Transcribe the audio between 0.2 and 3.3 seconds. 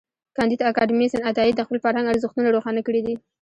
کانديد اکاډميسن عطايي د خپل فرهنګ ارزښتونه روښانه کړي دي.